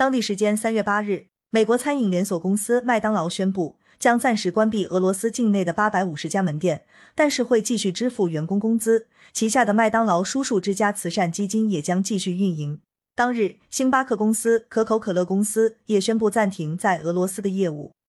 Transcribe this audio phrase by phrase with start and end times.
[0.00, 12.80] 当地时间三月八日美国餐饮连锁公司麦当劳宣布将暂时关闭俄罗斯境内的八百五十家门店但是会继续支付员工工资旗下的麦当劳叔叔之家慈善基金也将继续运营。
[13.14, 17.92] 当日星巴克公司可口可乐公司也宣布暂停在俄罗斯的业务。